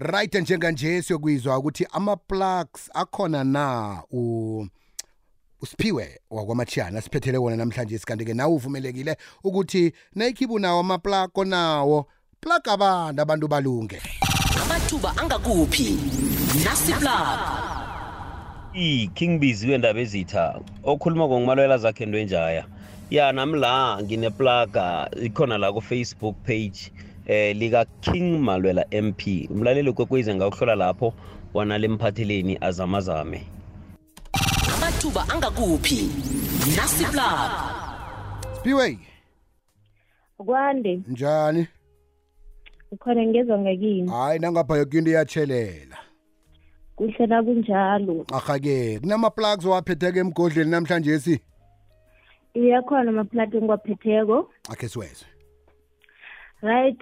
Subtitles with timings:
[0.00, 4.02] right njenganje siyokwizwa ukuthi ama-plugs akhona na?
[4.10, 4.66] U
[5.62, 12.06] usiphiwe wakwamachiyana siphethele wona namhlanje sikanti-ke nawe uvumelekile ukuthi nayikhibu nawo amaplug onawo?
[12.40, 14.02] Plug abantu abantu balunge.
[14.62, 15.98] Amathuba angakuphi?
[16.64, 17.38] Nasiplug.
[18.74, 22.66] I-king biziwe ndaba ezitha okhuluma ngokumalwela zakhe into enjaya
[23.10, 26.92] ya nami la ngineplaga ikhona la ku-facebook page.
[27.30, 31.14] Eh lika-king malwela mp umlaleli kwekwezi ngawuhlola lapho
[31.54, 33.46] wanale mphatheleni azamazame.
[34.76, 36.10] Amathuba angakuphi?
[36.76, 37.50] Nasiplug
[38.54, 38.98] siphiwe
[40.36, 41.02] kwande.
[41.08, 41.66] Njani?
[42.92, 45.98] Ukhona ngezwa ngakini hayi nangapha yoke into iyatshelela.
[46.96, 48.26] Kuhle nakunjalo.
[48.32, 51.40] Aha-ke kunama-plugs owaphetheke emgodleni namhlanje si?
[52.54, 55.39] Iyakhona amaplati engiwaphetheko akhe siwezwe.
[56.62, 57.00] Right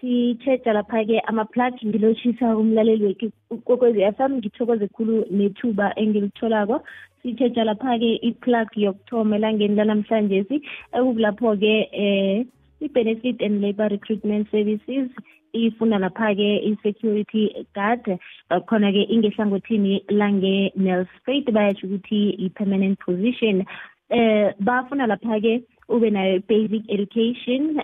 [0.00, 3.30] sitshetsha lapha-ke amaplug ngilotshisa umlaleli wethu
[3.64, 6.82] kokwezi FM ngithokoze khulu nethuba engilitholako.
[7.22, 10.56] Sitshetsha lapha-ke iplug yokuthoma elangeni lanamhlanje si
[10.96, 12.44] ekukulapho-ke eh
[12.80, 15.08] i-benefit and labor recruitment services
[15.54, 18.04] ifuna lapha-ke i-security guard.
[18.50, 23.64] Khona-ke ingehlangothini lange-nelspate bayatsho ukuthi i-permanent position.
[24.10, 27.80] Eh bafuna lapha-ke ube nayo basic education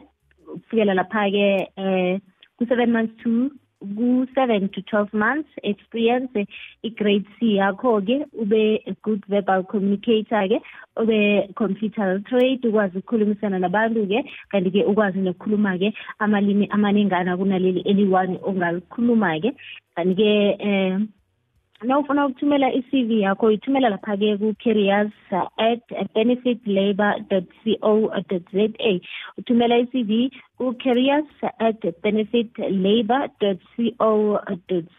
[0.52, 2.20] kusukela lapha-ke eh
[2.58, 3.50] ku-seven months to
[3.82, 6.30] ku-seven to twelve months experience
[6.84, 10.58] i-grade c yakho-ke ube a good verbal communicator-ke
[11.02, 11.18] ube
[11.54, 19.50] computer literate ukwazi ukukhulumisana nabantu-ke kanti-ke ukwazi nokukhuluma-ke amalimi amaningana kunaleli eli-one ongalikhuluma-ke
[19.96, 20.30] kanti-ke
[20.68, 20.98] eh
[21.82, 25.12] nawufuna ukuthumela i-cv yakho uyithumela lapha-ke ku-careers
[25.58, 25.82] at
[26.14, 28.10] benefitlabour co
[28.52, 28.68] za
[29.38, 30.10] uthumela i-cv
[30.62, 31.26] ku-careers
[31.58, 33.22] at benefitlabour
[33.98, 34.38] co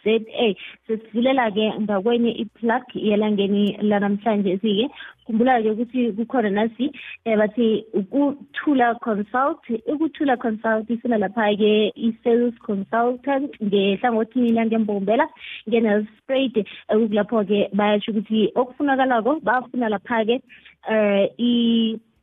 [0.04, 0.56] za.
[0.88, 4.90] Sesivulela-ke ngakwenye iplug yelangeni lanamhlanje si-ke.
[5.26, 6.92] Khumbula-ke ukuthi kukhona nasi
[7.26, 15.26] um bathi ukuthula consult ukuthula consult ifuna lapha-ke i-sales consultant ngehlangothini langembombela
[15.70, 16.56] nge-nelsprat
[16.92, 20.42] ekukulapho-ke bayatsho ukuthi okufunakalako bafuna lapha-ke
[20.92, 21.54] um i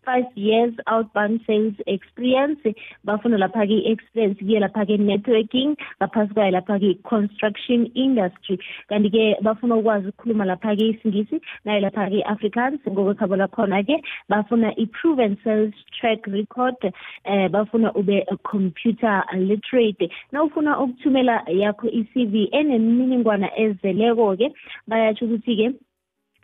[0.04, 2.60] five years outbound sales experience.
[3.06, 8.58] Bafuna lapha-ke i-experience kuye lapha-ke networking ngaphasi kwayo lapha-ke construction industry.
[8.88, 16.26] Kanti-ke bafuna ukwazi ukukhuluma lapha-ke isingisi nayo lapha-ke i-africans ngokwekhabo lakhona-ke bafuna i-proven sales track
[16.26, 16.76] record
[17.24, 20.10] eh bafuna ube a computer literate.
[20.32, 24.52] Nawufuna ukuthumela yakho i-cv enemininingwana ezeleko-ke
[24.88, 25.74] bayatsho ukuthi-ke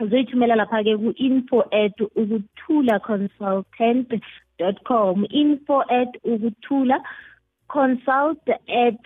[0.01, 4.09] uzoyithumela lapha-ke ku-info at ukuthula consultant
[4.59, 6.99] dot com info at ukuthula
[7.69, 8.99] consult at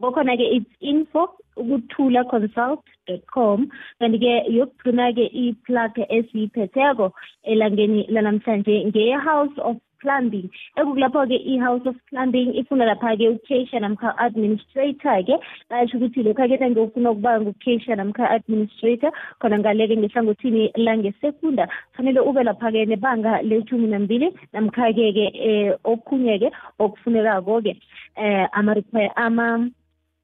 [0.00, 1.22] kokhona-ke it's info
[1.56, 3.68] ukuthula consult dot com.
[4.00, 7.12] Kanti-ke yokugcina-ke iplug esiyiphetheko
[7.44, 10.50] elangeni lanamhlanje nge-house of plumbing.
[10.78, 15.34] Ekukulapho-ke i-house of plumbing ifuna lapha-ke ucation namkha administrator-ke
[15.70, 22.86] bayasho ukuthi lokhu-ke nangiwufuna ukuba ngucation namkha administrator khona ngaleke ngehlangothini langesekunda fanele ube lapha-ke
[22.86, 26.48] nebanga lethumi nambili namkha-ke-ke um okhunye-ke
[26.78, 27.72] okufunekako-ke
[28.16, 29.70] um ama-require ama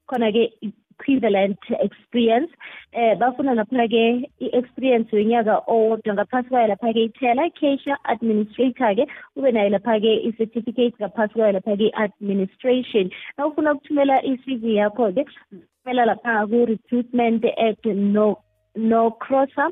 [0.06, 0.52] khona-ke
[0.94, 2.50] equivalent experience.
[2.92, 9.06] Eh bafuna lapha-ke i-experience yonyaka owodwa ngaphasi kwayo lapha-ke ithela casha administrator-ke
[9.36, 13.10] ube nayo lapha-ke i-certificate ngaphasi kwayo lapha-ke i-administration.
[13.38, 18.38] Na ufuna ukuthumela i-cv yakho-ke thumela lapha ku-recruitment at no
[18.76, 19.70] nocrosser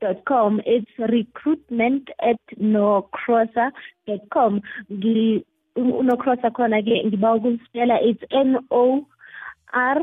[0.00, 0.60] dot com.
[0.66, 3.70] It's recruitment at nocrosser
[4.06, 4.60] dot com.
[5.76, 9.06] Unocrosser khona-ke ngiba ukusipela it's n o
[9.72, 9.98] r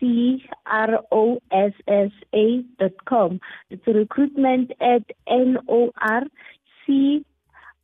[0.00, 3.38] C R O S S A dot com.
[3.70, 6.22] It's recruitment at N O R
[6.86, 7.24] C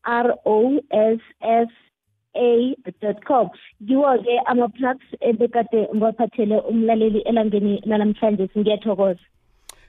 [0.05, 1.69] R O S S
[2.37, 3.51] A dot com.
[3.81, 9.21] Yiwo-ke ama-plugs ebekade ngiwaphathele umlaleli elangeni lanamhlanje ngiyathokoza.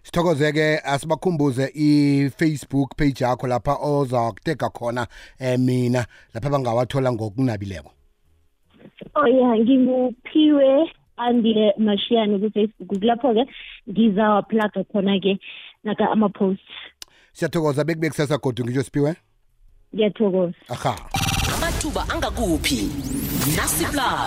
[0.04, 5.08] sithokoze-ke asibakhumbuze i-facebook page yakho lapha oza kutega khona
[5.40, 7.92] um mina lapha bangawathola ngokunabileko
[9.16, 13.44] Oh yeah, nginguphiwe andile mashiyane ku-facebook kulapho-ke
[13.90, 15.40] ngizawaplaga khona-ke
[15.84, 16.62] naka ama-post
[17.34, 19.16] siyathokoza bekube kusasa godu ngisho siphiwe
[19.94, 20.58] ngiyathokoza.
[20.70, 20.96] Aha.
[21.56, 22.80] Amathuba angakuphi?
[23.58, 24.20] Nasiplug